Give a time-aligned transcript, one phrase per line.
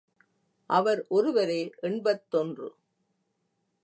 [0.69, 2.69] அவர் ஒருவரே எண்பத்தொன்று.